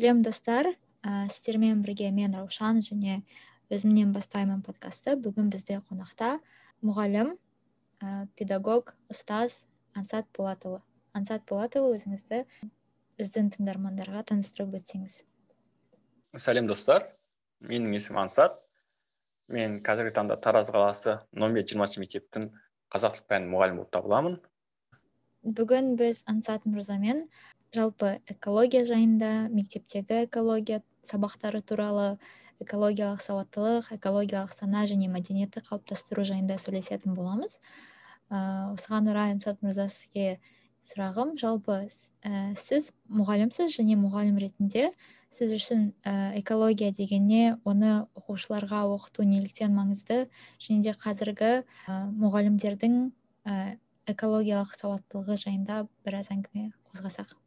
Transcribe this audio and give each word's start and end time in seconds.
сәлем 0.00 0.22
достар 0.24 0.64
ә, 1.04 1.26
сіздермен 1.28 1.82
бірге 1.84 2.06
мен 2.10 2.32
раушан 2.32 2.78
және 2.80 3.18
өзімнен 3.68 4.14
бастаймын 4.14 4.62
подкасты. 4.64 5.12
Бүгін 5.20 5.50
бізде 5.52 5.76
қонақта 5.84 6.38
мұғалім 6.80 7.34
ә, 8.00 8.24
педагог 8.32 8.94
ұстаз 9.12 9.58
ансат 9.92 10.24
болатұлы. 10.32 10.80
Ансат 11.12 11.44
болатұлы 11.50 11.98
өзіңізді 11.98 12.40
біздің 13.20 13.52
тыңдармандарға 13.58 14.24
таныстырып 14.32 14.78
өтсеңіз. 14.80 15.20
Сәлем 16.32 16.70
достар. 16.70 17.04
Менің 17.60 17.92
есімім 18.00 18.24
ансат. 18.24 18.56
Мен 19.52 19.82
қазіргі 19.84 20.16
таңда 20.16 20.40
тараз 20.40 20.72
қаласы 20.72 21.18
номер 21.36 21.68
жиырмасыншы 21.68 22.06
мектептің 22.06 22.48
қазақ 22.88 23.20
тіл 23.20 23.28
пәнінің 23.28 23.52
мұғалімі 23.52 23.82
болып 23.82 23.92
табыламын. 23.92 24.40
Бүгін 25.44 25.96
біз 26.00 26.24
ансат 26.24 26.64
мырзамен 26.64 27.26
жалпы 27.76 28.08
экология 28.32 28.84
жайында 28.86 29.48
мектептегі 29.54 30.24
экология 30.26 30.82
сабақтары 31.10 31.60
туралы 31.62 32.06
экологиялық 32.64 33.20
сауаттылық 33.24 33.90
экологиялық 33.96 34.54
сана 34.56 34.86
және 34.90 35.08
мәдениетті 35.12 35.62
қалыптастыру 35.68 36.24
жайында 36.30 36.56
сөйлесетін 36.62 37.14
боламыз. 37.18 37.54
Ыыы 38.30 38.74
осыған 38.74 39.10
орай 39.12 39.34
ансат 39.34 39.62
мырза 39.62 39.86
сізге 39.94 40.40
сұрағым 40.90 41.36
жалпы 41.40 41.76
ә, 41.86 42.54
сіз 42.58 42.90
мұғалімсіз 43.20 43.76
және 43.76 43.96
мұғалім 44.00 44.40
ретінде 44.42 44.88
сіз 45.30 45.52
үшін 45.54 45.84
ә, 46.02 46.14
экология 46.40 46.90
дегенне 46.90 47.58
оны 47.64 47.92
оқушыларға 48.18 48.82
оқыту 48.96 49.26
неліктен 49.30 49.76
маңызды 49.76 50.24
және 50.58 50.82
де 50.88 50.96
қазіргі 51.04 51.52
ә, 51.62 52.00
мұғалімдердің 52.24 52.98
ә, 53.46 53.60
экологиялық 54.14 54.74
сауаттылығы 54.74 55.38
жайында 55.44 55.84
біраз 56.06 56.34
әңгіме 56.34 56.72
қозғасақ. 56.90 57.38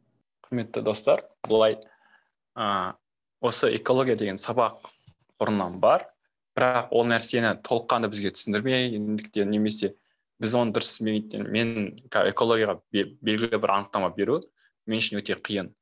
Құрметті 0.44 0.82
достар 0.84 1.24
былай 1.48 1.78
ә, 2.56 2.94
осы 3.40 3.72
экология 3.76 4.16
деген 4.16 4.36
сабақ 4.40 4.90
бұрыннан 5.40 5.80
бар. 5.80 6.08
Бірақ 6.54 6.92
ол 6.94 7.08
нәрсені 7.10 7.56
толыққанды 7.66 8.08
бізге 8.12 8.30
түсіндірмегендіктен 8.36 9.50
немесе 9.50 9.94
біз 10.38 10.54
оны 10.58 10.74
дұрыс 10.74 10.92
түсінбегендіктен 10.94 11.48
мен 11.50 11.72
экологияға 12.30 12.78
белгілі 12.94 13.58
бір 13.58 13.74
анықтама 13.78 14.12
беру 14.14 14.38
мен 14.86 15.02
үшін 15.02 15.18
өте 15.18 15.34
қиын. 15.34 15.72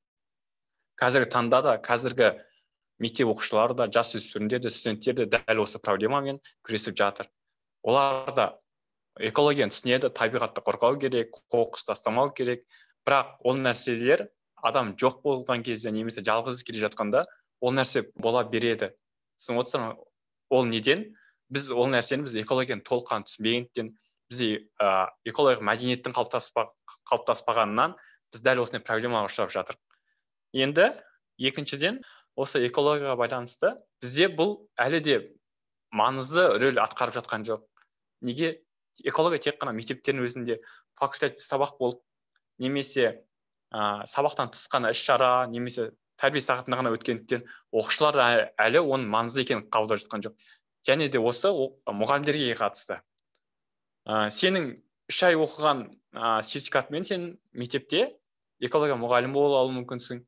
Қазіргі 1.00 1.28
таңда 1.34 1.60
да 1.66 1.76
қазіргі 1.82 2.32
мектеп 3.02 3.28
оқушылары 3.32 3.76
да 3.76 3.88
жасөспірімдер 3.92 4.62
де 4.62 4.70
студенттер 4.70 5.18
де 5.18 5.26
дәл 5.34 5.64
осы 5.64 5.80
проблемамен 5.82 6.38
күресіп 6.64 6.96
жатыр. 6.96 7.28
Олар 7.82 8.32
да 8.36 8.46
экологияны 9.20 9.74
түсінеді 9.74 10.12
табиғатты 10.14 10.62
қорғау 10.64 10.96
керек 11.02 11.34
қоқыс 11.52 11.88
тастамау 11.88 12.30
керек. 12.32 12.64
Бірақ 13.04 13.34
ол 13.42 13.58
нәрселер 13.58 14.28
адам 14.62 14.94
жоқ 14.98 15.20
болған 15.26 15.64
кезде 15.66 15.92
немесе 15.92 16.22
жалғыз 16.24 16.62
келе 16.66 16.80
жатқанда 16.84 17.26
ол 17.60 17.74
нәрсе 17.74 18.06
бола 18.14 18.44
береді. 18.44 18.92
Түсініп 19.40 19.62
отырсыздар 19.62 19.96
ол 20.50 20.66
неден? 20.66 21.04
Біз 21.52 21.70
ол 21.74 21.90
нәрсені 21.92 22.26
біз 22.26 22.38
экологияны 22.42 22.82
толыққанды 22.86 23.28
түсінбегендіктен 23.28 23.92
бізде 24.30 24.68
ә, 24.80 25.10
экологиялық 25.28 25.64
мәдениеттің 25.68 26.14
қалыптаспағанынан 26.16 27.96
біз 28.32 28.44
дәл 28.46 28.62
осындай 28.62 28.80
проблемаға 28.86 29.28
ұшырап 29.28 29.52
жатырмыз 29.52 29.92
енді 30.52 30.88
екіншіден 31.38 32.00
осы 32.36 32.62
экологияға 32.68 33.16
байланысты 33.20 33.74
бізде 34.00 34.28
бұл 34.32 34.56
әлі 34.80 35.00
де 35.04 35.18
маңызды 35.92 36.46
рөл 36.60 36.80
атқарып 36.80 37.18
жатқан 37.18 37.44
жоқ. 37.48 37.64
Неге? 38.24 38.62
Экология 39.04 39.40
тек 39.40 39.58
қана 39.60 39.72
мектептердің 39.76 40.24
өзінде 40.24 40.58
факультативті 41.00 41.44
сабақ 41.44 41.78
болып 41.80 42.00
немесе 42.60 43.24
ә, 43.72 44.04
сабақтан 44.06 44.52
тыс 44.52 44.68
қана 44.70 44.92
іс 44.92 45.00
шара 45.02 45.46
немесе 45.48 45.90
тәрбие 46.20 46.42
сағатында 46.44 46.78
ғана 46.78 46.92
өткендіктен 46.94 47.46
оқушылар 47.72 48.52
әлі 48.60 48.82
оның 48.84 49.08
маңызды 49.10 49.46
екенін 49.46 49.64
қабылдап 49.72 50.02
жатқан 50.02 50.24
жоқ. 50.28 50.36
Және 50.86 51.08
де 51.08 51.18
осы 51.18 51.50
мұғалімдерге 51.50 52.54
қатысты. 52.58 53.00
Ә, 54.06 54.28
сенің 54.30 54.74
үш 55.10 55.22
ай 55.26 55.38
оқыған 55.38 55.86
ә, 56.12 56.42
сертификатымен 56.42 57.04
сен 57.06 57.26
мектепте 57.52 58.10
экология 58.60 58.98
мұғалімі 58.98 59.34
бола 59.34 59.62
алуы 59.62 59.80
мүмкінсің. 59.80 60.22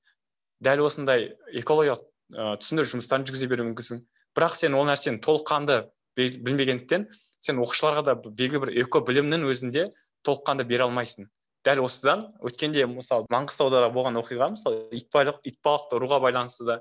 Дәл 0.64 0.84
осындай 0.86 1.34
экологиялық 1.52 2.02
ә, 2.02 2.56
түсіндіру 2.62 2.94
жұмыстарын 2.94 3.26
жүргізе 3.28 3.50
беруі 3.50 3.70
мүмкінсің. 3.72 4.02
Бірақ 4.34 4.56
сен 4.58 4.74
ол 4.74 4.86
нәрсені 4.88 5.20
толыққанды 5.22 5.84
білмегендіктен 6.16 7.08
сен 7.42 7.60
оқушыларға 7.62 8.04
да 8.06 8.14
белгілі 8.24 8.64
бір 8.64 8.74
эко 8.84 9.02
білімнің 9.06 9.46
өзінде 9.50 9.88
толыққанды 10.26 10.66
бере 10.66 10.86
алмайсың. 10.86 11.28
Дәл 11.64 11.80
осыдан 11.84 12.26
өткенде 12.44 12.84
мысалы 12.90 13.26
маңғыстауда 13.32 13.88
болған 13.94 14.20
оқиға 14.20 14.50
мысалы 14.52 14.84
итбалық 14.98 15.40
итбалықты 15.48 15.98
ұруға 15.98 16.20
байланысты 16.26 16.66
да 16.68 16.78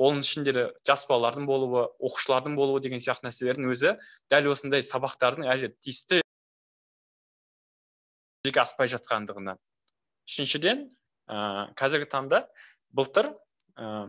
оның 0.00 0.22
ішінде 0.24 0.54
де 0.56 0.64
жас 0.86 1.04
балалардың 1.10 1.46
болуы 1.48 1.88
оқушылардың 1.98 2.56
болуы 2.56 2.80
деген 2.80 3.02
сияқты 3.02 3.28
нәрселердің 3.28 3.68
өзі 3.74 3.94
дәл 4.32 4.48
осындай 4.52 4.84
сабақтардың 4.86 5.50
әлі 5.50 5.72
тиісті 5.82 6.22
аспай 8.62 8.88
жатқандығынан 8.88 9.58
үшіншіден 10.30 10.86
ә, 11.28 11.68
қазіргі 11.76 12.08
таңда 12.14 12.44
былтыр 12.96 13.28
ә, 13.76 14.08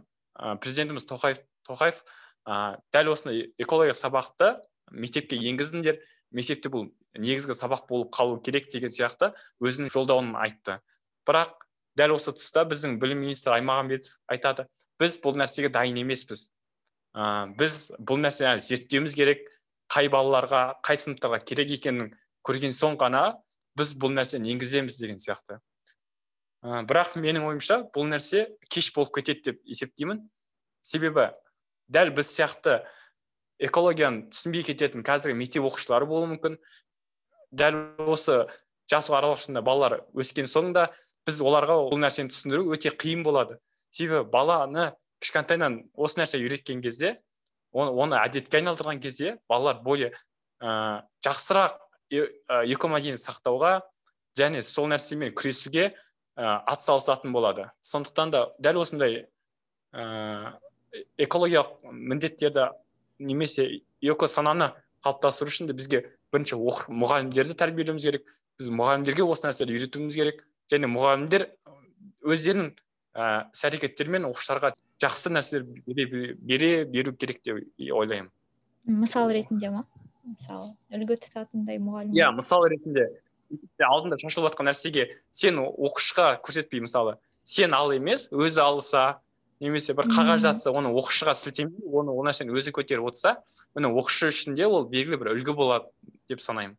президентіміз 0.64 1.10
тоқаев 1.10 1.42
тоқаев 1.68 2.00
ә, 2.46 2.78
дәл 2.94 3.12
осындай 3.12 3.50
экология 3.58 3.98
сабақты 3.98 4.54
мектепке 4.92 5.36
енгізіңдер 5.36 6.00
мектепте 6.36 6.72
бұл 6.72 6.90
негізгі 7.19 7.56
сабақ 7.58 7.88
болып 7.90 8.12
қалу 8.16 8.40
керек 8.44 8.69
деген 8.72 8.94
сияқты 8.94 9.31
өзінің 9.64 9.92
жолдауын 9.92 10.36
айтты. 10.40 10.80
Бірақ 11.28 11.66
дәл 12.00 12.16
осы 12.16 12.34
тұста 12.36 12.64
біздің 12.69 12.97
білім 13.02 13.22
министрі 13.25 13.58
аймағамбетов 13.58 14.18
айтады 14.31 14.68
біз 15.02 15.18
бұл 15.24 15.38
нәрсеге 15.42 15.72
дайын 15.74 16.00
емеспіз. 16.02 16.47
Ә, 17.12 17.52
біз 17.58 17.92
бұл 18.00 18.22
нәрсені 18.24 18.56
әлі 18.56 18.66
зерттеуіміз 18.66 19.16
керек. 19.18 19.50
Қай 19.92 20.08
балаларға 20.08 20.80
қай 20.88 21.00
сыныптарға 21.02 21.42
керек 21.44 21.74
екенін 21.75 22.14
көрген 22.48 22.72
соң 22.72 22.96
ғана 23.02 23.34
біз 23.75 23.92
бұл 24.00 24.13
нәрсені 24.16 24.53
енгіземіз 24.53 25.00
деген 25.02 25.19
сияқты. 25.19 25.59
Ә, 26.63 26.86
бірақ 26.88 27.18
менің 27.19 27.50
ойымша 27.50 27.81
бұл 27.92 28.08
нәрсе 28.08 28.48
кеш 28.69 28.94
болып 28.96 29.18
кетеді 29.19 29.52
деп 29.52 29.62
есептеймін. 29.68 30.24
Себебі 30.81 31.28
дәл 31.92 32.13
біз 32.16 32.31
сияқты 32.31 32.80
экологияны 33.62 34.28
түсінбей 34.34 34.66
кететін 34.66 35.06
қазіргі 35.06 35.38
мектеп 35.38 35.66
оқушылары 35.70 36.08
болуы 36.10 36.34
мүмкін. 36.34 36.58
Дәл 37.52 37.78
осы 38.10 38.46
жас 38.92 39.10
аралығында 39.14 39.62
балалар 39.64 40.00
өскен 40.18 40.50
соң 40.50 40.74
да 40.76 40.88
біз 41.28 41.42
оларға 41.46 41.78
бұл 41.92 42.02
нәрсені 42.02 42.34
түсіндіру 42.34 42.74
өте 42.76 42.92
қиын 42.92 43.24
болады. 43.24 43.60
Себебі 43.94 44.26
баланы 44.32 44.92
кішкентайынан 45.22 45.82
осы 45.94 46.22
нәрсе 46.22 46.42
үйреткен 46.42 46.82
кезде 46.82 47.20
оны, 47.72 48.18
әдетке 48.18 48.60
айналдырған 48.60 49.00
кезде 49.04 49.38
балалар 49.50 49.82
более 49.84 50.12
ә, 50.60 51.04
жақсырақ 51.24 51.78
экомәдениет 52.12 53.22
сақтауға 53.22 53.80
және 54.38 54.64
сол 54.66 54.90
нәрсемен 54.92 55.36
күресуге 55.38 55.92
ә, 55.92 55.94
атсалысатын 56.66 57.32
болады. 57.32 57.70
Сондықтан 57.82 58.34
да 58.34 58.46
дәл 58.60 58.82
осындай 58.82 59.28
ә, 59.94 60.58
экологиялық 61.22 61.86
міндеттерді 61.92 62.72
немесе 63.22 63.68
эко 64.02 64.28
сананы 64.28 64.72
қалыптастыру 65.06 65.52
үшін 65.52 65.70
де 65.70 65.76
бізге 65.78 66.04
бірінші 66.34 66.58
мұғалімдерді 66.58 67.58
тәрбиелеуіміз 67.58 68.06
керек 68.08 68.30
біз 68.59 68.70
мұғалімдерге 68.74 69.26
осы 69.26 69.48
нәрсені 69.48 69.76
үйретуіміз 69.78 70.18
керек. 70.20 70.44
Және 70.72 70.88
мұғалімдер 70.92 71.48
өздерінің 72.22 72.70
ә, 73.18 73.48
іс 73.52 73.64
әрекеттерімен 73.68 74.28
оқушыларға 74.30 74.72
жақсы 75.02 75.31
нәрселер 75.34 75.66
бере, 75.88 76.36
бере 76.38 76.72
беру 76.86 77.14
керек 77.16 77.42
деп 77.44 77.64
ойлаймын. 77.80 78.30
Мысал 78.86 79.31
ретінде 79.34 79.72
ма? 79.74 79.86
Мысалы 80.24 80.75
үлгі 80.94 81.18
тұтатындай 81.25 81.81
мұғалім 81.81 82.16
иә 82.16 82.30
мысал 82.38 82.66
ретінде. 82.69 83.10
Алдында 83.84 84.19
шашылып 84.22 84.51
жатқан 84.51 84.69
нәрсеге 84.69 85.10
сен 85.34 85.60
оқушыға 85.60 86.38
көрсетпей 86.45 86.84
мысалы 86.86 87.18
сен 87.44 87.74
ал 87.75 87.92
емес 87.92 88.30
өзі 88.31 88.62
алса 88.63 89.04
немесе 89.62 89.94
бір 89.94 90.10
қағаз 90.10 90.42
жатса 90.44 90.72
оны 90.74 90.90
оқушыға 90.90 91.36
сілтемей 91.38 91.86
оны 91.86 92.12
ол 92.12 92.25
нәрсені 92.25 92.54
өзі 92.56 92.74
көтеріп 92.74 93.12
отырса 93.12 93.36
міне 93.78 93.92
оқушы 93.94 94.31
үшін 94.31 94.58
де 94.58 94.66
ол 94.66 94.88
белгілі 94.90 95.19
бір 95.22 95.34
үлгі 95.36 95.54
болады 95.56 95.92
деп 96.30 96.42
санаймын. 96.42 96.78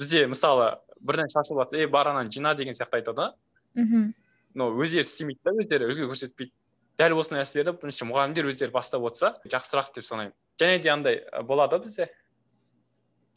Бізде 0.00 0.26
мысалы 0.26 0.78
бірден 1.00 1.28
шашылып 1.28 1.66
жатса 1.66 1.76
ей 1.76 1.86
бар 1.86 2.08
ананы 2.14 2.32
жина 2.32 2.54
деген 2.54 2.74
сияқты 2.74 3.02
айтады. 3.02 3.28
Ғой 3.76 3.84
мхм 3.84 4.14
но 4.54 4.70
өздері 4.72 5.04
істемейді 5.04 5.44
да 5.44 5.52
өздері 5.52 5.90
үлгі 5.92 6.08
көрсетпейді. 6.10 6.52
Дәл 6.98 7.14
осы 7.20 7.36
нәрселерді 7.36 7.76
бірінші 7.78 8.08
мұғалімдер 8.08 8.48
өздері 8.50 8.72
бастап 8.74 9.04
отырса 9.06 9.34
жақсырақ 9.44 9.92
деп 9.94 10.06
санаймын. 10.08 10.34
Және 10.58 10.80
де 10.82 10.90
андай 10.90 11.20
болады 11.46 11.76
ғой 11.76 11.84
бізде. 11.84 12.08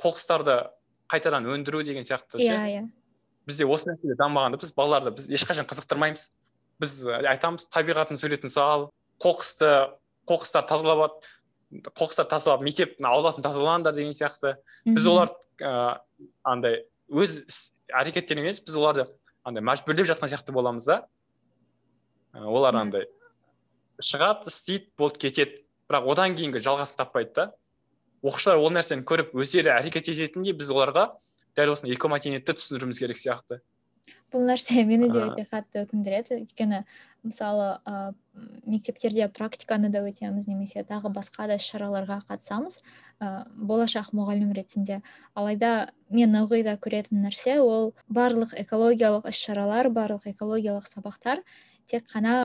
Қоқыстарды 0.02 0.72
қайтадан 1.12 1.46
өндіру 1.46 1.84
деген 1.84 2.08
сияқты 2.08 2.40
иә 2.42 2.58
иә. 2.72 2.88
Бізде 3.46 3.68
осы 3.68 3.92
нәрсе 3.92 4.16
дамымағанда 4.18 4.58
біз 4.62 4.74
балаларды 4.74 5.14
біз 5.18 5.30
ешқашан 5.30 5.68
қызықтырмаймыз. 5.70 6.30
Біз 6.82 6.98
айтамыз 7.30 7.68
табиғаттың 7.72 8.20
суретін 8.20 8.52
сал 8.52 8.90
қоқысты 9.22 9.72
қоқыстар 10.30 10.66
тазалап 10.68 11.22
қоқыстар 11.96 12.28
тазалап 12.28 12.64
мектептің 12.66 13.08
ауласын 13.08 13.46
тазалаңдар 13.46 13.96
деген 13.96 14.16
сияқты. 14.16 14.56
Біз 14.86 15.08
олар 15.08 15.32
ә, 15.64 16.02
андай 16.44 16.82
өз 17.08 17.40
әрекеттер 17.96 18.42
емес 18.42 18.60
біз 18.66 18.76
оларды 18.80 19.06
андай 19.48 19.64
мәжбүрлеп 19.64 20.10
жатқан 20.10 20.32
сияқты 20.32 20.56
боламыз 20.56 20.88
да. 20.90 21.02
Олар 22.34 22.76
андай 22.82 23.08
шығады 24.02 24.52
істейді 24.52 24.92
болды 24.98 25.28
кетеді. 25.28 25.64
Бірақ 25.92 26.08
одан 26.12 26.36
кейінгі 26.36 26.62
жалғасын 26.64 27.00
таппайды 27.00 27.36
да. 27.40 27.48
Оқушылар 28.24 28.60
ол 28.62 28.72
нәрсені 28.76 29.06
көріп 29.08 29.34
өздері 29.38 29.74
әрекет 29.78 30.12
ететіндей 30.12 30.56
біз 30.58 30.72
оларға 30.74 31.10
дәл 31.58 31.74
осыны 31.74 31.92
экомәдениетті 31.96 32.56
түсіндіруіміз 32.58 33.00
керек 33.02 33.20
сияқты. 33.20 33.62
Бұл 34.32 34.46
нәрсе 34.48 34.84
мені 34.90 35.10
де 35.12 35.24
өте 35.26 35.46
қатты 35.50 35.84
өкіндіреді. 35.86 36.38
Өйткені 36.42 36.82
мысалы 37.28 37.68
ә, 37.86 38.14
мектептерде 38.66 39.28
практиканы 39.30 39.92
да 39.94 40.02
өтеміз 40.08 40.48
немесе 40.50 40.84
тағы 40.88 41.12
басқа 41.14 41.48
да 41.52 41.58
іс 41.60 41.68
шараларға 41.72 42.22
қатысамыз. 42.30 42.80
Ә, 43.20 43.32
болашақ 43.56 44.14
мұғалім 44.18 44.54
ретінде. 44.58 45.02
Алайда 45.36 45.92
мен 46.10 46.38
ылғи 46.42 46.64
да 46.68 46.78
көретін 46.82 47.26
нәрсе 47.28 47.60
ол 47.62 47.92
барлық 48.10 48.56
экологиялық 48.64 49.28
іс 49.30 49.42
шаралар 49.42 49.92
барлық 49.92 50.32
экологиялық 50.34 50.88
сабақтар 50.88 51.44
тек 51.92 52.08
қана 52.12 52.42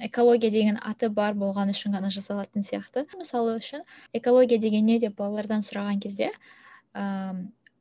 экология 0.00 0.50
деген 0.50 0.78
аты 0.78 1.08
бар 1.10 1.34
болған 1.34 1.72
үшін 1.72 1.96
ғана 1.96 2.12
жасалатын 2.14 2.62
сияқты. 2.62 3.06
Мысалы 3.16 3.56
үшін 3.58 3.82
экология 4.12 4.60
деген 4.62 4.86
не 4.86 5.00
деп 5.00 5.16
балалардан 5.18 5.64
сұраған 5.66 5.98
кезде 6.04 6.30
ә, 6.94 7.34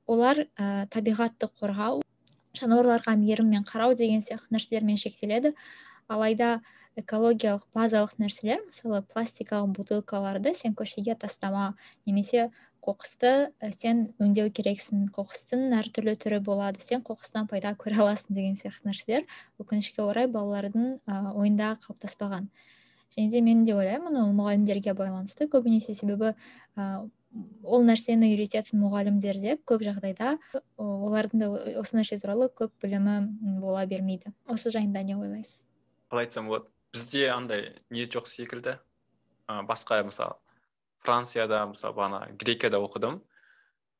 олар 0.07 0.47
ә, 0.57 0.87
табиғатты 0.89 1.51
қорғау 1.61 2.01
жануарларға 2.59 3.15
мейіріммен 3.21 3.65
қарау 3.67 3.95
деген 3.99 4.23
сияқты 4.25 4.55
нәрселермен 4.55 4.99
шектеледі. 5.01 5.53
Алайда 6.07 6.59
экологиялық 7.01 7.65
базалық 7.75 8.13
нәрселер 8.21 8.61
мысалы 8.67 9.01
пластикалық 9.11 9.73
бутылкаларды 9.77 10.53
сен 10.55 10.75
көшеге 10.79 11.15
тастама 11.19 11.73
немесе 12.05 12.49
қоқысты 12.85 13.31
сен 13.81 14.03
өңдеу 14.21 14.51
керексің 14.59 15.09
қоқыстың 15.15 15.73
әртүрлі 15.79 16.13
түрі 16.21 16.39
болады 16.45 16.85
сен 16.85 17.03
қоқыстан 17.09 17.49
пайда 17.51 17.73
көре 17.81 17.99
аласың 18.03 18.37
деген 18.37 18.55
сияқты 18.61 18.91
нәрселер 18.91 19.25
өкінішке 19.63 20.05
орай 20.05 20.29
балалардың 20.37 20.87
ойында 21.33 21.73
қалыптаспаған. 21.85 22.47
Және 23.17 23.31
де 23.31 23.41
мен 23.41 23.65
де 23.65 23.73
ойлаймын 23.73 24.21
ол 24.21 24.31
мұғалімдерге 24.37 24.93
байланысты. 24.93 25.49
Көбінесе 25.51 25.95
себебі 25.97 26.33
ол 27.63 27.83
нәрсені 27.87 28.29
үйрететін 28.33 28.79
мұғалімдер 28.83 29.39
де 29.41 29.57
көп 29.67 29.83
жағдайда 29.85 30.35
олардың 30.79 31.41
да 31.41 31.49
осы 31.81 31.97
нәрсе 31.97 32.19
туралы 32.21 32.47
көп 32.53 32.71
білімі 32.83 33.17
бола 33.61 33.85
бермейді. 33.89 34.31
Осы 34.47 34.71
жайында 34.73 35.03
не 35.03 35.17
ойлайсыз? 35.17 35.59
Қалай 36.11 36.29
айтсам 36.29 36.49
болады 36.49 36.71
бізде 36.95 37.29
андай 37.33 37.69
не 37.89 38.05
жоқ 38.07 38.29
секілді. 38.29 38.77
Ә, 39.47 39.61
басқа 39.67 40.01
мысалы 40.07 40.39
францияда 41.03 41.65
мысалы 41.69 41.95
бағана 41.97 42.21
грекияда 42.39 42.79
оқыдым. 42.81 43.21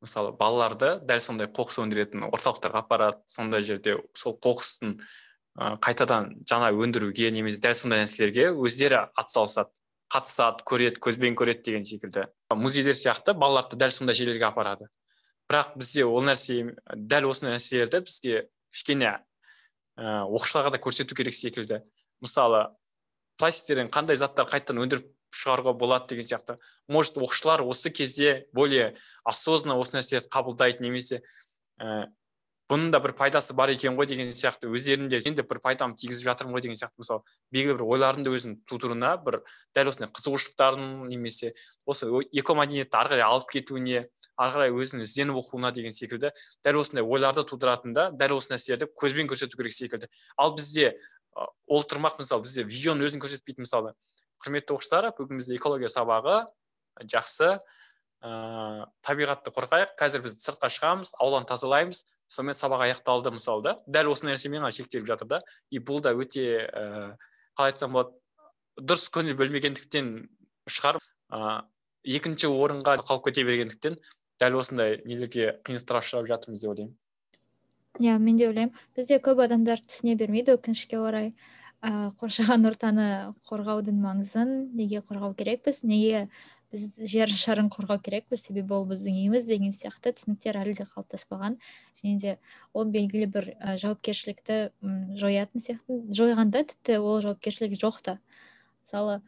Мысалы 0.01 0.31
балаларды 0.37 0.99
дәл 1.03 1.21
сондай 1.23 1.47
қоқыс 1.47 1.79
өндіретін 1.83 2.27
орталықтарға 2.29 2.83
апарады. 2.85 3.21
Сондай 3.25 3.63
жерде 3.63 3.97
сол 4.13 4.37
қоқыстың 4.41 4.99
қайтадан 5.55 6.33
жаңа 6.47 6.71
өндіруге 6.75 7.31
немесе 7.31 7.61
дәл 7.63 7.75
сондай 7.77 8.03
нәрселерге 8.03 8.51
өздері 8.53 9.05
атсалысады. 9.15 9.71
Қатысады 10.15 10.63
көреді 10.67 11.01
көзбен 11.03 11.35
көреді 11.35 11.67
деген 11.67 11.83
секілді. 11.85 12.25
Музейлер 12.55 12.95
сияқты 12.95 13.35
балаларды 13.35 13.75
дәл 13.75 13.91
сондай 13.91 14.15
жерлерге 14.15 14.47
апарады. 14.47 14.87
Бірақ 15.49 15.75
бізде 15.75 16.05
ол 16.07 16.23
нәрсе 16.23 16.75
дәл 16.95 17.27
осындай 17.29 17.57
нәрселерді 17.57 18.01
бізге 18.07 18.45
кішкене 18.71 19.11
ә, 19.11 20.23
оқушыларға 20.23 20.71
да 20.75 20.81
көрсету 20.81 21.17
керек 21.17 21.35
секілді. 21.35 21.81
Мысалы 22.23 22.69
пластиктерден 23.37 23.91
қандай 23.91 24.17
заттар 24.17 24.47
қайтадан 24.49 24.81
өндіріп 24.85 25.11
шығаруға 25.35 25.75
болады 25.75 26.15
деген 26.15 26.29
сияқты. 26.29 26.57
Может 26.87 27.17
оқушылар 27.19 27.61
осы 27.67 27.91
кезде 27.91 28.47
более 28.53 28.95
осознанно 29.23 29.79
осы 29.79 29.97
нәрселерді 29.99 30.31
қабылдайды 30.31 30.81
немесе 30.81 31.21
ә, 31.77 32.07
бұның 32.71 32.91
да 32.93 32.99
бір 33.03 33.13
пайдасы 33.17 33.53
бар 33.53 33.69
екен 33.69 33.97
ғой 33.97 34.07
деген 34.09 34.31
сияқты 34.33 34.69
өздерінде 34.73 35.19
мен 35.25 35.35
бір 35.37 35.59
пайдам 35.61 35.93
тигізіп 35.93 36.31
жатырмын 36.31 36.57
ғой 36.57 36.63
деген 36.65 36.79
сияқты 36.79 37.03
мысалы 37.03 37.21
белгілі 37.53 37.77
бір 37.77 37.85
ойлардың 37.93 38.25
да 38.25 38.33
өзінің 38.33 38.55
тудыруына 38.69 39.11
бір 39.25 39.41
дәл 39.77 39.91
осындай 39.91 40.09
қызығушылықтарын 40.17 41.05
немесе 41.11 41.51
осы 41.85 42.09
экомәдениетті 42.33 42.97
ары 42.97 43.13
қарай 43.13 43.25
алып 43.27 43.53
кетуіне 43.53 44.01
ары 44.35 44.55
қарай 44.55 44.73
өзінің 44.73 45.05
ізденіп 45.05 45.37
оқуына 45.43 45.71
деген 45.75 45.93
секілді 45.93 46.31
дәл 46.65 46.81
осындай 46.81 47.05
ойларды 47.05 47.45
тудыратын 47.45 47.93
да 47.93 48.09
дәл 48.11 48.35
осы 48.39 48.55
нәрселерді 48.55 48.89
көзбен 48.97 49.29
көрсету 49.29 49.61
керек 49.61 49.73
секілді. 49.73 50.09
Ал 50.37 50.55
бізде 50.57 50.95
ол 51.67 51.85
тұрмақ 51.85 52.19
мысалы 52.19 52.43
бізде 52.43 52.65
видеоның 52.67 53.07
өзін 53.07 53.23
көрсетпейді 53.23 53.63
мысалы 53.63 53.93
құрметті 54.43 54.75
оқушылар 54.75 55.11
бүгін 55.17 55.39
бізде 55.39 55.55
экология 55.55 55.91
сабағы 55.91 56.43
жақсы. 57.03 57.57
Ыыы 58.25 58.85
табиғатты 59.05 59.53
қорғайық. 59.53 59.93
Қазір 59.99 60.23
біз 60.25 60.37
сыртқа 60.41 60.69
шығамыз 60.73 61.13
ауланы 61.21 61.45
тазалаймыз. 61.49 62.03
Сонымен 62.31 62.57
сабақ 62.57 62.85
аяқталды 62.87 63.33
мысалы 63.35 63.63
да. 63.65 63.75
Дәл 63.85 64.09
осы 64.13 64.25
нәрсемен 64.25 64.63
ғана 64.63 64.73
шектеліп 64.73 65.05
жатыр 65.11 65.29
да. 65.35 65.41
И 65.69 65.79
бұл 65.79 66.01
да 66.01 66.15
өте 66.17 66.65
ә, 66.65 67.15
қалай 67.57 67.73
айтсам 67.73 67.93
болады 67.93 68.15
дұрыс 68.81 69.07
көңіл 69.13 69.37
бөлмегендіктен 69.37 70.11
шығар. 70.65 70.99
Ә, 71.29 71.65
екінші 72.03 72.49
орынға 72.49 72.97
қалып 73.05 73.29
кете 73.29 73.45
бергендіктен 73.45 73.99
дәл 74.41 74.57
осындай 74.59 74.99
нелерге 75.05 75.59
қиындықтарға 75.67 76.01
ұшырап 76.01 76.31
жатырмыз 76.31 76.63
деп 76.63 76.73
ойлаймын. 76.73 76.95
Иә 78.01 78.17
мен 78.19 78.41
де 78.41 78.49
ойлаймын. 78.49 78.73
Бізде 78.97 79.21
көп 79.23 79.45
адамдар 79.45 79.79
түсіне 79.85 80.17
бермейді 80.19 80.57
өкінішке 80.57 80.99
орай. 80.99 81.35
Ыыы 81.85 82.11
қоршаған 82.19 82.65
ортаны 82.71 83.07
қорғаудың 83.47 83.97
маңызын 84.01 84.51
неге 84.75 85.03
қорғау 85.05 85.35
керекпіз 85.37 85.83
неге 85.83 86.29
біз 86.73 86.85
жер 87.11 87.31
шарын 87.41 87.69
қорғау 87.73 88.01
керекпіз 88.05 88.45
себебі 88.47 88.75
ол 88.77 88.87
біздің 88.89 89.19
үйіміз 89.21 89.45
деген 89.49 89.75
сияқты 89.75 90.13
түсініктер 90.17 90.59
әлі 90.61 90.73
де 90.79 90.87
қалыптаспаған. 90.89 91.59
Және 92.01 92.17
де 92.23 92.33
ол 92.73 92.89
белгілі 92.95 93.29
бір 93.35 93.51
ә, 93.55 93.77
жауапкершілікті 93.81 94.59
жоятын 95.21 95.63
сияқты 95.67 96.01
жойғанда 96.19 96.65
тіпті 96.73 96.99
ол 96.99 97.21
жауапкершілік 97.25 97.77
жоқ 97.81 98.01
та. 98.09 98.19
Мысалы 98.85 99.21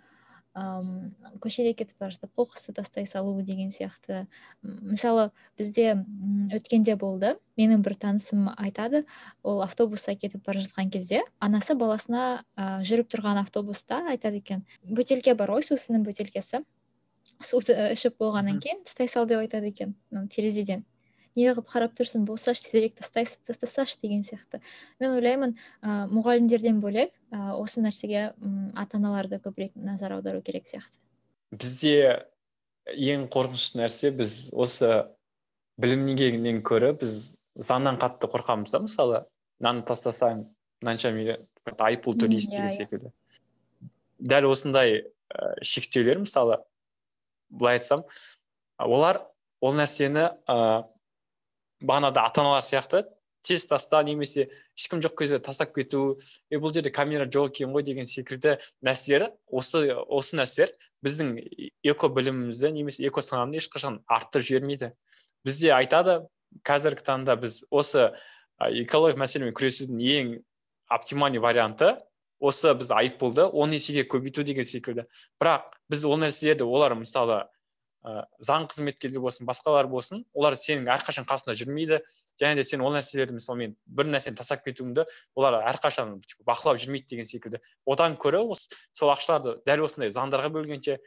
ыыы 0.57 1.37
көшеде 1.43 1.73
кетіп 1.77 1.99
бара 2.01 2.13
жатып 2.15 2.31
қоқысты 2.39 2.73
тастай 2.73 3.05
салу 3.05 3.35
деген 3.45 3.69
сияқты. 3.75 4.23
Мысалы 4.63 5.29
бізде 5.59 5.99
өткенде 6.57 6.95
болды 6.97 7.35
менің 7.61 7.83
бір 7.85 7.97
танысым 8.01 8.47
айтады 8.55 9.03
ол 9.43 9.61
автобуста 9.65 10.15
кетіп 10.15 10.47
бара 10.47 10.63
жатқан 10.65 10.89
кезде 10.89 11.21
анасы 11.39 11.77
баласына 11.77 12.23
ә, 12.57 12.81
жүріп 12.81 13.13
тұрған 13.13 13.43
автобуста 13.43 14.01
айтады 14.15 14.41
екен 14.41 14.65
бөтелке 14.81 15.37
бар 15.37 15.53
ғой 15.53 15.67
сусынның 15.69 16.09
бөтелкесі 16.09 16.63
суды 17.43 17.75
ішіп 17.93 18.17
болғаннан 18.21 18.61
кейін 18.63 18.83
тастай 18.87 19.09
сал 19.11 19.27
деп 19.29 19.41
айтады 19.43 19.71
екен 19.71 19.95
терезеден. 20.33 20.85
Неғып 21.37 21.67
қарап 21.69 21.93
тұрсың? 21.97 22.23
Болсашы 22.25 22.63
тезірек 22.65 22.95
тастасашы 22.97 23.99
деген 24.01 24.23
сияқты. 24.25 24.57
Мен 24.99 25.13
ойлаймын 25.13 25.53
ә, 25.53 26.07
мұғалімдерден 26.09 26.79
бөлек 26.81 27.13
ә, 27.29 27.53
осы 27.53 27.83
нәрсеге 27.83 28.31
ата 28.73 28.97
аналар 28.97 29.29
да 29.29 29.37
көбірек 29.43 29.75
назар 29.75 30.15
аудару 30.15 30.41
керек 30.41 30.65
сияқты. 30.65 30.97
Бізде 31.53 32.25
ең 32.89 33.27
қорқынышты 33.29 33.83
нәрсе 33.83 34.11
біз 34.17 34.47
осы 34.57 35.05
білімнен 35.77 36.63
көрі 36.65 36.95
біз 36.97 37.37
заңнан 37.53 37.99
қатты 38.01 38.31
қорқамыз 38.33 38.73
да 38.73 38.81
мысалы. 38.87 39.21
Мынаны 39.61 39.85
тастасаң 39.85 40.47
мынанша 40.81 41.13
айыппұл 41.13 42.17
төлейсің 42.17 42.55
деген 42.55 42.65
иә, 42.65 42.71
иә. 42.71 42.77
секілді. 42.81 43.13
Дәл 44.17 44.49
осындай 44.49 45.03
ә, 45.29 45.53
шектеулер 45.61 46.23
мысалы 46.25 46.63
былай 47.49 47.79
айтсам 47.79 48.03
олар 48.77 49.21
ол 49.61 49.75
нәрсені 49.77 50.29
ыыы 50.47 50.83
бағанада 51.81 52.25
ата 52.25 52.41
аналар 52.41 52.65
сияқты 52.65 53.05
тез 53.47 53.65
таста 53.69 54.01
немесе 54.03 54.47
ешкім 54.77 55.01
жоқ 55.03 55.15
кезде 55.21 55.39
тастап 55.39 55.73
кету 55.75 56.17
е 56.51 56.59
бұл 56.59 56.73
жерде 56.73 56.91
камера 56.91 57.25
жоқ 57.25 57.53
екен 57.53 57.71
ғой 57.75 57.85
деген 57.85 58.05
секілді 58.05 58.57
нәрселер 58.83 59.29
осы 59.47 59.93
осы 59.93 60.39
нәрселер 60.39 60.73
біздің 61.05 61.35
эко 61.83 62.09
білімімізді 62.09 62.73
немесе 62.75 63.07
эко 63.07 63.21
санамызды 63.21 63.61
ешқашан 63.61 64.01
арттырып 64.07 64.49
жібермейді. 64.49 64.91
Бізде 65.45 65.71
айтады 65.77 66.19
қазіргі 66.67 67.05
таңда 67.07 67.37
біз 67.39 67.63
осы 67.71 68.09
экологиялық 68.59 69.21
мәселемен 69.21 69.55
күресудің 69.55 70.01
ең 70.01 70.35
оптимальный 70.89 71.39
варианты 71.39 71.95
осы 72.39 72.73
біз 72.77 72.91
айыппұлды 72.93 73.47
он 73.51 73.73
есеге 73.73 74.05
көбейту 74.07 74.43
деген 74.43 74.65
секілді. 74.65 75.05
Бірақ 75.41 75.71
біз 75.89 76.05
ол 76.05 76.17
нәрселерді 76.21 76.67
олар 76.67 76.95
мысалы 76.97 77.45
ә, 78.05 78.25
заң 78.39 78.67
қызметкерлері 78.71 79.23
болсын 79.23 79.47
басқалар 79.49 79.89
болсын 79.89 80.23
олар 80.33 80.57
сенің 80.59 80.89
әрқашан 80.93 81.27
қасында 81.27 81.57
жүрмейді. 81.57 82.01
Және 82.41 82.59
де 82.59 82.63
сен 82.63 82.81
ол 82.85 82.93
нәрселерді 82.93 83.37
мысалы 83.37 83.63
мен 83.63 83.75
бір 83.85 84.11
нәрсені 84.13 84.37
тастап 84.37 84.63
кетуіңді 84.67 85.07
олар 85.35 85.61
әрқашан 85.73 86.19
бақылап 86.45 86.77
жүрмейді 86.83 87.15
деген 87.15 87.25
секілді. 87.25 87.61
Одан 87.85 88.17
көрі 88.21 88.43
сол 88.93 89.13
ақшаларды 89.13 89.57
дәл 89.65 89.85
осындай 89.87 90.13
заңдарға 90.13 90.53
бөлгенше 90.53 90.99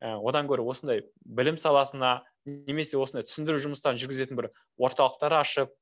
ә, 0.00 0.16
одан 0.16 0.48
гөрі 0.48 0.64
осындай 0.64 1.04
білім 1.20 1.60
саласына 1.60 2.22
немесе 2.46 2.96
осындай 2.96 3.26
түсіндіру 3.28 3.60
жұмыстарын 3.66 4.00
жүргізетін 4.00 4.38
бір 4.38 4.50
орталықтар 4.80 5.36
ашып 5.42 5.74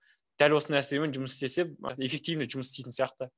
дәл 0.42 0.56
осы 0.58 0.72
нәрселермен 0.74 1.14
жұмыс 1.14 1.36
істесе 1.38 1.68
эффективно 1.96 2.46
жұмыс 2.50 2.72
істейтін 2.72 2.94
сияқты. 2.94 3.30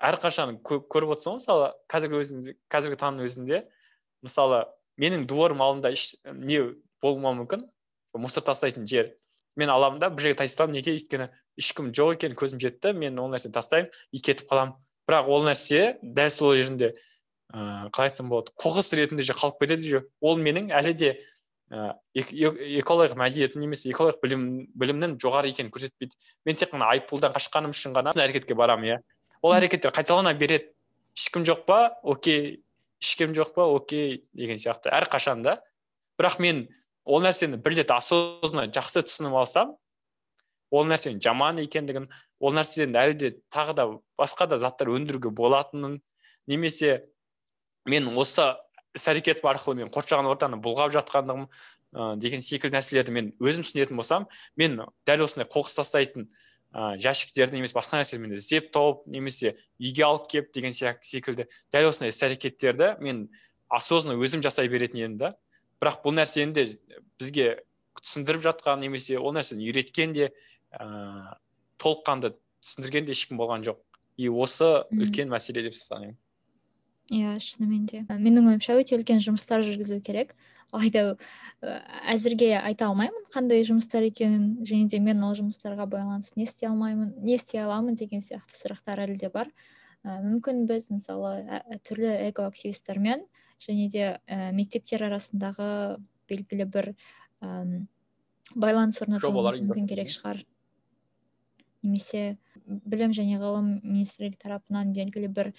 Әрқашан 0.00 0.58
көріп 0.64 1.14
отырсың 1.14 1.34
ғой 1.34 1.40
мысалы 1.40 1.70
қазіргі 1.92 2.20
өзінде 2.20 2.54
қазіргі 2.72 2.98
таңның 3.00 3.28
өзінде 3.28 3.60
мысалы 4.24 4.64
менің 5.00 5.26
дворым 5.28 5.62
алдында 5.64 5.92
еш 5.92 6.14
не 6.24 6.62
болмауы 7.02 7.42
мүмкін? 7.42 7.66
Мусор 8.16 8.44
тастайтын 8.44 8.86
жер. 8.88 9.14
Мен 9.56 9.70
аламын 9.70 10.00
да 10.00 10.10
бір 10.10 10.30
жерге 10.30 10.40
тастаймын 10.42 10.78
неге? 10.78 10.96
Өйткені 10.98 11.28
ешкім 11.60 11.92
жоқ 11.96 12.16
екен 12.18 12.36
көзім 12.38 12.60
жетті 12.62 12.92
мен 12.96 13.18
ол 13.20 13.30
нәрсені 13.32 13.54
тастаймын 13.54 13.90
и 14.12 14.20
кетіп 14.20 14.50
қаламын. 14.50 14.74
Бірақ 15.08 15.30
ол 15.30 15.44
нәрсе 15.46 15.96
дәл 16.02 16.30
сол 16.32 16.54
жерінде 16.56 16.92
ыыы 17.54 17.90
қалай 17.94 18.10
айтсам 18.10 18.30
болады 18.30 18.54
қоқыс 18.60 18.92
ретінде 18.96 19.26
же 19.26 19.34
қалып 19.34 19.60
кетеді 19.62 19.88
же. 19.88 20.02
Ол 20.20 20.38
менің 20.38 20.70
әлі 20.76 20.94
де 20.94 21.10
ә, 21.70 21.94
экологиялық 22.14 23.16
мәдениетім 23.18 23.64
немесе 23.64 23.90
экологиялық 23.90 24.20
білім 24.22 24.44
білімнің 24.74 25.16
жоғары 25.22 25.50
екенін 25.50 25.72
көрсетпейді. 25.74 26.14
Мен 26.46 26.58
тек 26.58 26.72
қана 26.74 26.90
айыппұлдан 26.94 27.34
қашқаным 27.34 27.74
үшін 27.74 27.96
ғана 27.96 28.14
әрекетке 28.14 28.54
барамын 28.58 28.92
иә. 28.92 28.98
Ол 29.42 29.56
әрекеттер 29.56 29.94
қайталана 29.94 30.34
береді. 30.38 30.70
Ешкім 31.16 31.44
жоқ 31.48 31.64
па? 31.66 31.80
Окей. 32.02 32.62
Ешкім 33.02 33.34
жоқ 33.36 33.54
па? 33.56 33.66
Окей 33.66 34.24
деген 34.32 34.58
сияқты. 34.60 34.92
Әрқашан 34.92 35.42
да. 35.42 35.58
Бірақ 36.20 36.40
мен 36.40 36.68
ол 37.04 37.22
нәрсені 37.24 37.60
бір 37.60 37.80
рет 37.80 37.92
осознанно 37.94 38.70
жақсы 38.72 39.02
түсініп 39.06 39.36
алсам 39.40 39.74
ол 40.70 40.86
нәрсенің 40.86 41.20
жаман 41.24 41.58
екендігін 41.64 42.08
ол 42.40 42.54
нәрседен 42.54 42.96
әлі 42.96 43.16
де 43.18 43.30
тағы 43.52 43.74
да 43.76 43.86
басқа 44.20 44.46
да 44.50 44.58
заттар 44.60 44.92
өндіруге 44.94 45.32
болатынын 45.34 45.98
немесе 46.46 47.06
мен 47.88 48.08
осы 48.14 48.52
іс 48.94 49.08
әрекетім 49.10 49.48
арқылы 49.50 49.80
мен 49.80 49.90
қоршаған 49.92 50.28
ортаны 50.30 50.60
бұлғап 50.62 50.94
жатқандығым 50.94 51.46
ә, 51.46 52.16
деген 52.20 52.42
секілді 52.42 52.76
нәрселерді 52.76 53.14
мен 53.14 53.32
өзім 53.42 53.66
түсінетін 53.66 53.98
болсам 53.98 54.28
мен 54.58 54.80
дәл 55.08 55.24
осындай 55.26 55.48
қоқыс 55.50 55.76
тастайтын 55.78 56.28
ә, 56.70 56.94
жәшіктерді 57.02 57.58
немесе 57.58 57.76
басқа 57.76 57.98
нәрселерді 58.00 58.26
мен 58.26 58.36
іздеп 58.36 58.70
тауып 58.74 59.02
немесе 59.10 59.54
үйге 59.80 60.04
алып 60.06 60.28
келіп 60.30 60.52
деген 60.54 60.74
секілді 60.74 61.46
дәл 61.72 61.88
осындай 61.90 62.14
іс 62.14 62.20
әрекеттерді 62.26 62.92
мен 63.02 63.26
осознанно 63.70 64.20
өзім 64.22 64.44
жасай 64.44 64.70
беретін 64.70 65.02
едім 65.02 65.18
да. 65.18 65.34
Бірақ 65.80 66.02
бұл 66.04 66.14
нәрсені 66.18 66.54
де 66.54 66.66
бізге 67.18 67.62
түсіндіріп 68.02 68.44
жатқан 68.46 68.82
немесе 68.84 69.18
ол 69.18 69.34
нәрсені 69.34 69.66
үйреткен 69.70 70.14
де 70.14 70.30
ә, 70.70 71.36
толыққанды 71.80 72.34
түсіндірген 72.62 73.08
де 73.08 73.16
ешкім 73.16 73.40
болған 73.40 73.64
жоқ. 73.66 73.80
И 74.20 74.28
осы 74.28 74.84
үлкен 74.92 75.30
мәселе 75.32 75.64
деп 75.64 75.74
санаймын. 75.74 76.18
Иә 77.10 77.34
шынымен 77.42 77.84
де. 77.90 78.04
Менің 78.08 78.52
ойымша 78.52 78.78
өте 78.78 78.96
үлкен 78.98 79.20
жұмыстар 79.24 79.64
жүргізілу 79.66 80.00
керек. 80.06 80.34
Алайда 80.70 81.16
әзірге 82.12 82.52
айта 82.60 82.86
алмаймын 82.86 83.26
қандай 83.34 83.64
жұмыстар 83.66 84.06
екенін 84.06 84.60
және 84.66 84.86
де 84.92 85.00
мен 85.02 85.22
ол 85.26 85.34
жұмыстарға 85.34 85.88
байланысты 85.90 86.38
не 86.38 86.46
істей 86.46 86.68
алмаймын 86.70 87.10
не 87.26 87.34
істей 87.34 87.64
аламын 87.64 87.98
деген 87.98 88.22
сияқты 88.22 88.54
сұрақтар 88.60 89.02
әлі 89.06 89.18
де 89.18 89.30
бар. 89.34 89.50
Ә, 90.06 90.20
мүмкін 90.22 90.64
біз 90.70 90.86
мысалы 90.94 91.60
түрлі 91.88 92.12
экоактивистермен 92.30 93.26
және 93.66 93.88
де 93.90 94.04
ә, 94.30 94.52
мектептер 94.54 95.02
арасындағы 95.10 95.98
белгілі 96.30 96.68
бір 96.70 96.92
ә, 97.42 97.82
байланыс 98.54 99.02
орнатуымыз 99.02 99.60
мүмкін 99.66 99.90
керек 99.90 100.14
шығар. 100.14 100.44
Немесе 101.82 102.38
білім 102.66 103.12
және 103.16 103.40
ғылым 103.42 103.80
министрлігі 103.82 104.38
тарапынан 104.38 104.94
белгілі 104.94 105.28
бір 105.34 105.52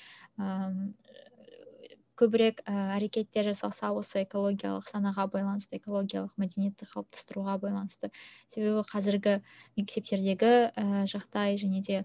көбірек 2.22 2.62
ә, 2.64 2.96
әрекеттер 2.98 3.50
жасалса 3.50 3.92
осы 3.98 4.24
экологиялық 4.24 4.88
санаға 4.90 5.28
байланысты 5.34 5.80
экологиялық 5.82 6.36
мәдениетті 6.42 6.88
қалыптастыруға 6.92 7.58
байланысты. 7.64 8.12
Себебі 8.54 8.86
қазіргі 8.92 9.40
мектептердегі 9.80 10.54
ә, 10.70 11.06
жағдай 11.10 11.58
және 11.62 11.82
де 11.88 12.04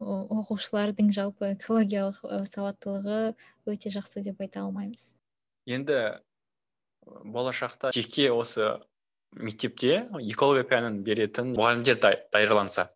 оқушылардың 0.00 1.10
жалпы 1.12 1.54
экологиялық 1.56 2.20
сауаттылығы 2.54 3.34
өте 3.66 3.90
жақсы 3.92 4.22
деп 4.22 4.40
айта 4.40 4.62
алмаймыз. 4.62 5.10
Енді 5.66 6.20
болашақта 7.04 7.90
жеке 7.92 8.30
осы 8.32 8.76
мектепте 9.32 10.06
экология 10.22 10.64
пәнін 10.68 11.02
беретін 11.04 11.52
мұғалімдер 11.56 11.98
даярланса 12.32 12.88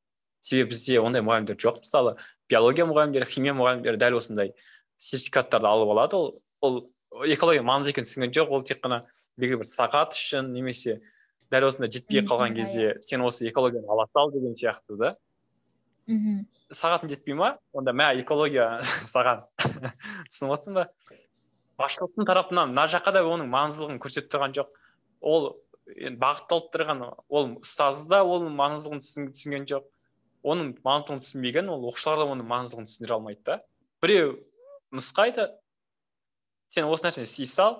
себебі 0.42 0.72
бізде 0.72 1.00
ондай 1.00 1.22
мұғалімдер 1.22 1.58
жоқ. 1.58 1.82
Мысалы 1.82 2.14
биология 2.50 2.86
мұғалімдері 2.88 3.28
химия 3.30 3.54
мұғалімдері 3.58 4.00
дәл 4.00 4.18
осындай 4.18 4.54
сертификаттарды 4.96 5.68
алып 5.68 5.92
алады 5.94 6.18
ол 6.18 6.32
ол 6.62 6.80
экология 7.26 7.64
маңызды 7.66 7.92
екенін 7.92 8.08
түсінген 8.08 8.34
жоқ. 8.38 8.54
Ол 8.54 8.64
тек 8.66 8.80
қана 8.84 9.02
белгілі 9.36 9.62
бір 9.62 9.68
сағат 9.68 10.16
үшін 10.16 10.52
немесе 10.54 10.98
дәл 11.52 11.68
осындай 11.68 11.90
жетпей 11.92 12.24
қалған 12.24 12.56
кезде 12.56 12.92
иә. 12.92 13.02
сен 13.02 13.20
осы 13.26 13.48
экологияны 13.50 13.88
ала 13.88 14.06
сал 14.12 14.32
деген 14.32 14.54
сияқты 14.56 14.96
да. 14.96 15.16
Мхм 16.06 16.46
сағатың 16.72 17.10
жетпей 17.12 17.36
ма? 17.36 17.58
Онда 17.72 17.92
мә 17.92 18.08
экология 18.22 18.80
саған 19.12 19.44
түсініп 20.30 20.54
отырсың 20.56 20.78
ба? 20.78 20.86
Басшылықтың 21.80 22.28
тарапынан 22.28 22.72
мына 22.72 22.86
жаққа 22.90 23.12
да 23.16 23.24
оның 23.26 23.50
маңыздылығын 23.52 24.00
көрсетіп 24.02 24.30
тұрған 24.32 24.56
жоқ. 24.56 24.72
Ол 25.20 25.50
енді 25.92 26.18
бағытталып 26.22 26.70
тұрған 26.74 27.02
ол 27.28 27.50
ұстазы 27.60 28.08
да 28.10 28.22
оның 28.24 28.54
маңыздылығын 28.58 29.32
түсінген 29.34 29.68
жоқ. 29.72 29.88
Оның 30.42 30.72
маңыздылығын 30.84 31.22
түсінбеген 31.22 31.72
ол 31.72 31.88
оқушылар 31.90 32.22
да 32.22 32.28
оның 32.32 32.48
маңыздылығын 32.50 32.88
түсіндіре 32.88 33.16
алмайды 33.18 33.42
да. 33.46 33.58
Біреу 34.02 34.36
нұсқайды 34.94 35.48
сен 36.72 36.88
осы 36.88 37.06
нәрсені 37.06 37.28
істей 37.28 37.48
сал 37.48 37.76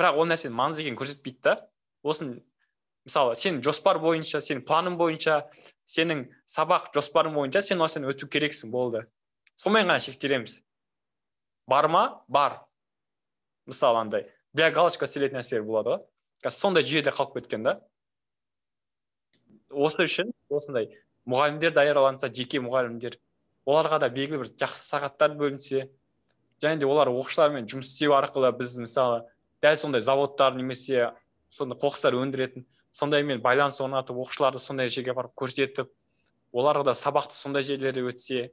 бірақ 0.00 0.18
ол 0.18 0.26
нәрсенің 0.30 0.56
маңызды 0.58 0.84
екенін 0.84 0.98
көрсетпейді 0.98 1.42
да 1.46 1.54
осын 2.02 2.34
мысалы 3.06 3.36
сен 3.38 3.60
жоспар 3.62 4.00
бойынша 4.02 4.40
сенің 4.42 4.64
планың 4.66 4.98
бойынша 4.98 5.38
сенің 5.86 6.26
сабақ 6.48 6.90
жоспарың 6.96 7.36
бойынша 7.38 7.62
сен 7.62 7.82
осыны 7.82 8.10
өту 8.10 8.28
керексің 8.30 8.70
болды. 8.74 9.06
Сонымен 9.56 9.90
ғана 9.90 10.00
шектелеміз 10.02 10.62
бар 11.68 11.88
ма? 11.88 12.24
Бар. 12.28 12.60
Мысалы 13.66 14.00
андай 14.00 14.28
для 14.52 14.70
галочка 14.70 15.06
істелетін 15.06 15.40
нәрселер 15.40 15.66
болады 15.66 15.94
ғой. 15.94 16.06
Қазір 16.42 16.58
сондай 16.58 16.86
жүйеде 16.86 17.14
қалып 17.14 17.38
кеткен 17.38 17.66
да. 17.66 17.76
Осы 19.70 20.06
үшін 20.08 20.32
осындай 20.50 20.90
мұғалімдер 21.28 21.74
даярланса 21.74 22.28
жеке 22.28 22.60
мұғалімдер 22.60 23.16
оларға 23.66 24.00
да 24.02 24.10
белгілі 24.12 24.42
бір 24.42 24.50
жақсы 24.58 24.84
сағаттар 24.90 25.36
бөлінсе 25.38 25.86
және 26.62 26.78
де 26.78 26.86
олар 26.86 27.10
оқушылармен 27.10 27.66
жұмыс 27.70 27.92
істеу 27.92 28.14
арқылы 28.16 28.52
біз 28.56 28.78
мысалы 28.84 29.22
дәл 29.62 29.76
сондай 29.76 30.00
заводтар 30.00 30.54
немесе 30.54 31.10
сондай 31.48 31.78
қоқыстар 31.78 32.16
өндіретін 32.16 32.66
сондаймен 32.90 33.42
байланыс 33.42 33.80
орнатып 33.84 34.16
оқушыларды 34.16 34.62
сондай 34.62 34.88
жерге 34.88 35.12
апарып 35.12 35.34
көрсетіп 35.36 35.90
оларға 36.52 36.90
да 36.90 36.94
сабақты 36.96 37.36
сондай 37.36 37.66
жерлерде 37.66 38.04
өтсе 38.06 38.50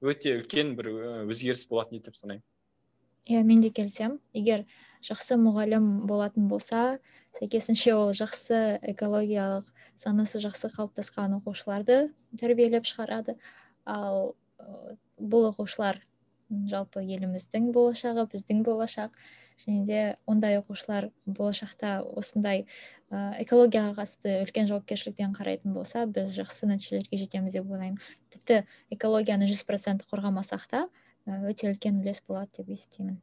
өте 0.00 0.36
үлкен 0.38 0.74
бір 0.78 0.92
өзгеріс 1.26 1.66
болатын 1.70 1.98
еді 1.98 2.10
деп 2.10 2.16
санаймын. 2.16 2.44
Иә 3.28 3.42
мен 3.44 3.60
де 3.60 3.70
келісемін. 3.74 4.20
Егер 4.32 4.64
жақсы 5.04 5.36
мұғалім 5.40 6.06
болатын 6.08 6.48
болса 6.48 6.98
сәйкесінше 7.38 7.94
ол 7.94 8.12
жақсы 8.16 8.78
экологиялық 8.94 9.68
санасы 10.00 10.40
жақсы 10.40 10.70
қалыптасқан 10.76 11.36
оқушыларды 11.40 12.14
тәрбиелеп 12.40 12.88
шығарады. 12.88 13.36
Ал 13.84 14.36
бұл 15.18 15.50
оқушылар 15.50 16.00
жалпы 16.70 17.02
еліміздің 17.04 17.72
болашағы 17.74 18.26
біздің 18.32 18.64
болашақ. 18.66 19.12
Және 19.58 19.84
де 19.88 20.00
ондай 20.30 20.60
оқушылар 20.60 21.08
болашақта 21.26 21.98
осындай 22.16 22.66
ә, 23.10 23.34
экологияға 23.42 23.96
қатысты 23.96 24.36
үлкен 24.44 24.68
жауапкершілікпен 24.70 25.34
қарайтын 25.34 25.74
болса 25.74 26.04
біз 26.06 26.30
жақсы 26.36 26.70
нәтижелерге 26.70 27.18
жетеміз 27.24 27.58
деп 27.58 27.66
ойлаймын. 27.66 27.98
Тіпті 28.30 28.62
экологияны 28.94 29.50
жүз 29.50 29.64
процент 29.66 30.06
қорғамасақ 30.12 30.68
та 30.70 30.84
өте 31.26 31.72
үлкен 31.72 31.98
үлес 32.04 32.22
болады 32.28 32.62
деп 32.62 32.70
есептеймін. 32.76 33.18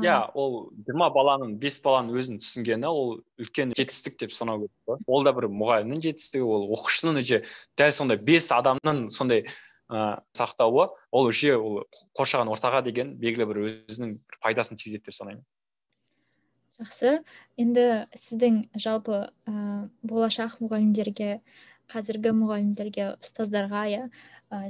Иә 0.00 0.30
ол 0.32 0.70
жиырма 0.86 1.10
баланың 1.12 1.58
бес 1.60 1.76
баланың 1.84 2.16
өзін 2.16 2.38
түсінгені 2.40 2.88
ол 2.88 3.18
үлкен 3.40 3.74
жетістік 3.76 4.16
деп 4.22 4.32
санау 4.32 4.62
керек 4.62 4.72
қой. 4.88 5.02
Ол 5.04 5.26
да 5.26 5.34
бір 5.36 5.50
мұғалімнің 5.52 6.00
жетістігі 6.06 6.46
ол 6.48 6.64
оқушының 6.78 7.20
уже 7.20 7.42
дәл 7.76 7.92
сондай 7.92 8.16
бес 8.16 8.48
адамның 8.56 9.10
сондай 9.12 9.44
ә, 9.92 10.22
сақтауы 10.36 10.88
ол 11.12 11.28
уже 11.28 11.56
ол 11.56 11.82
қоршаған 12.18 12.50
ортаға 12.52 12.82
деген 12.86 13.14
белгілі 13.20 13.48
бір 13.50 13.60
өзінің 13.68 14.16
бір 14.16 14.40
пайдасын 14.42 14.80
тигізеді 14.80 15.10
деп 15.10 15.18
санаймын. 15.18 15.44
Жақсы. 16.80 17.18
Енді 17.60 17.86
сіздің 18.16 18.62
жалпы 18.80 19.28
ә, 19.28 19.52
болашақ 20.02 20.58
мұғалімдерге 20.64 21.42
қазіргі 21.92 22.32
мұғалімдерге 22.38 23.08
ұстаздарға 23.20 23.82
иә 23.92 24.04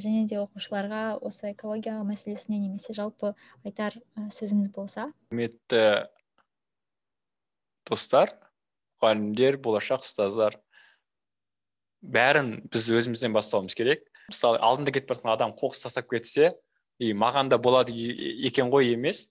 және 0.03 0.27
де 0.31 0.39
оқушыларға 0.43 1.19
осы 1.23 1.53
экология 1.53 2.01
мәселесіне 2.07 2.59
немесе 2.59 2.95
жалпы 2.97 3.35
айтар 3.67 3.97
сөзіңіз 4.39 4.73
болса. 4.75 5.09
Құрметті 5.31 6.09
достар 7.89 8.35
мұғалімдер 9.01 9.59
болашақ 9.63 10.05
ұстаздар. 10.07 10.59
Бәрін 12.03 12.55
біз 12.71 12.89
өзімізден 12.91 13.35
бастауымыз 13.35 13.77
керек. 13.79 14.05
Мысалы 14.31 14.61
алдында 14.63 14.95
кетіп 14.95 15.15
бара 15.23 15.37
адам 15.37 15.55
қоқыс 15.57 15.85
тастап 15.85 16.11
кетсе 16.11 16.53
и 16.99 17.13
маған 17.15 17.49
да 17.49 17.59
болады 17.59 17.95
екен 17.95 18.71
ғой 18.71 18.93
емес. 18.93 19.31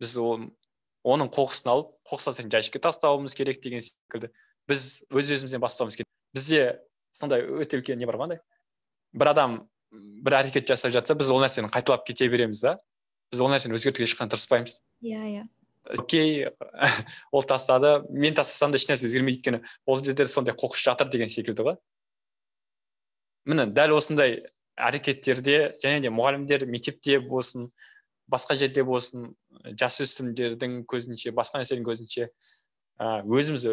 Біз 0.00 0.16
оның 0.16 1.30
қоқысын 1.32 1.72
алып 1.72 1.94
қоқыс 2.08 2.28
тастайтын 2.28 2.52
жәшікке 2.56 2.82
тастауымыз 2.84 3.34
керек 3.34 3.62
деген 3.62 3.80
секілді. 3.80 4.32
Біз 4.68 5.06
өз 5.10 5.32
өзімізден 5.38 5.62
бастауымыз 5.62 5.96
керек. 5.96 6.10
Бізде 6.36 6.82
сондай 7.12 7.46
өте 7.46 7.80
үлкен 7.80 7.98
не 7.98 8.06
бар 8.06 8.20
ғой 8.20 8.38
бір 9.16 9.32
адам 9.32 9.56
бір 10.26 10.40
әрекет 10.42 10.68
жасап 10.68 10.92
жатса 10.94 11.16
біз 11.16 11.30
ол 11.32 11.40
нәрсені 11.40 11.70
қайталап 11.72 12.04
кете 12.06 12.28
береміз 12.28 12.62
да. 12.64 12.76
Біз 13.32 13.42
ол 13.42 13.50
нәрсені 13.50 13.78
өзгертуге 13.78 14.06
ешқашан 14.06 14.30
тырыспаймыз. 14.32 14.80
Иә 15.02 15.22
иә. 15.32 15.44
Окей 15.98 16.48
ол 17.32 17.42
тастады. 17.42 18.02
Мен 18.10 18.34
тастасам 18.34 18.72
да 18.72 18.80
ешнәрсе 18.80 19.06
өзгермейді 19.08 19.40
өйткені. 19.40 19.62
Ол 19.86 20.02
жерде 20.02 20.26
сондай 20.28 20.54
қоқыс 20.54 20.82
жатыр 20.82 21.10
деген 21.12 21.28
секілді 21.28 21.66
ғой. 21.66 21.76
Міне 23.46 23.68
дәл 23.70 23.94
осындай 23.96 24.42
әрекеттерде 24.76 25.76
және 25.82 26.02
де 26.04 26.10
мұғалімдер 26.12 26.66
мектепте 26.66 27.20
болсын 27.20 27.70
басқа 28.28 28.56
жерде 28.58 28.82
болсын 28.84 29.30
жасөспірімдердің 29.78 30.82
көзінше 30.90 31.32
басқа 31.36 31.62
нәрсенің 31.62 31.86
көзінше 31.86 32.28
өзіміз 32.98 33.66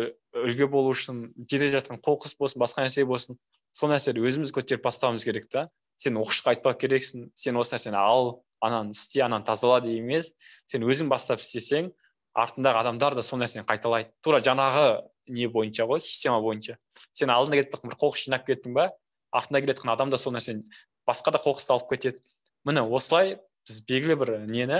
үлгі 0.43 0.67
болу 0.69 0.91
үшін 0.93 1.25
келе 1.49 1.71
жатқан 1.73 2.01
қоқыс 2.03 2.35
болсын 2.39 2.61
басқа 2.61 2.85
нәрсе 2.85 3.05
болсын 3.07 3.39
сол 3.73 3.89
нәрсені 3.89 4.21
өзіміз 4.21 4.53
көтеріп 4.53 4.83
бастауымыз 4.83 5.25
керек 5.25 5.47
та. 5.49 5.65
Сен 5.97 6.17
оқушыға 6.19 6.53
айтпау 6.53 6.75
керексің 6.77 7.29
сен 7.33 7.57
осы 7.57 7.75
нәрсені 7.75 7.97
ал 7.97 8.43
ананы 8.61 8.91
істе 8.91 9.23
ананы 9.23 9.45
тазала 9.47 9.79
деп 9.81 9.95
емес. 9.95 10.33
Сен 10.67 10.83
өзің 10.83 11.09
бастап 11.09 11.41
істесең 11.41 11.91
артындағы 12.33 12.81
адамдар 12.81 13.15
да 13.15 13.23
сол 13.23 13.39
нәрсені 13.41 13.65
қайталайды 13.69 14.11
тура 14.25 14.39
жаңағы 14.43 15.03
не 15.29 15.47
бойынша 15.47 15.85
ғой 15.87 16.01
система 16.01 16.41
бойынша. 16.41 16.77
Сен 17.13 17.29
алдында 17.29 17.61
кетіп 17.61 17.85
бір 17.85 17.97
қоқыс 18.01 18.25
жинап 18.25 18.47
кеттің 18.47 18.73
ба 18.75 18.89
артында 19.31 19.61
келе 19.61 19.73
жатқан 19.73 19.93
адам 19.93 20.09
да 20.09 20.17
сол 20.17 20.33
нәрсені 20.33 20.65
басқа 21.07 21.33
да 21.35 21.41
қоқысты 21.43 21.73
алып 21.75 21.89
кетеді. 21.93 22.19
Міне 22.65 22.81
осылай 22.81 23.37
біз 23.67 23.81
белгілі 23.87 24.17
бір 24.19 24.33
нені 24.49 24.79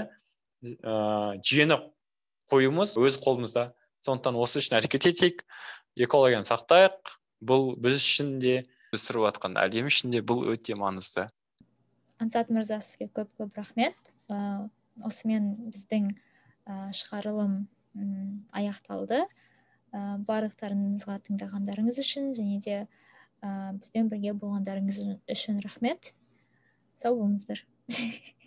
ә, 0.63 1.39
жүйені 1.43 1.79
қоюымыз 2.51 2.97
өз 2.99 3.19
қолымызда. 3.23 3.71
Сондықтан 4.03 4.35
осы 4.39 4.59
үшін 4.59 4.79
әрекет 4.79 5.07
етейік 5.11 5.45
экологияны 5.95 6.47
сақтайық. 6.47 7.15
Бұл 7.43 7.73
біз 7.79 7.99
үшін 7.99 8.37
де 8.39 8.63
біз 8.91 9.07
тұрып 9.07 9.29
жатқан 9.29 9.57
әлем 9.59 9.87
үшін 9.91 10.13
де 10.15 10.21
бұл 10.23 10.45
өте 10.53 10.75
маңызды. 10.79 11.27
Ансат 12.23 12.51
мырза 12.53 12.81
сізге 12.83 13.09
көп 13.11 13.31
көп 13.39 13.57
рахмет. 13.59 13.97
Ә, 14.31 14.69
осымен 15.03 15.55
біздің 15.73 16.13
шығарылым 16.69 17.55
аяқталды. 18.55 19.23
Барлықтарыңызға 20.29 21.19
тыңдағандарыңыз 21.27 21.99
үшін 22.01 22.31
және 22.37 22.57
де 22.65 22.77
бізбен 23.43 24.09
бірге 24.13 24.33
болғандарыңыз 24.43 24.97
үшін 25.35 25.61
рахмет. 25.65 26.13
Сау 27.03 27.19
болыңыздар. 27.19 27.59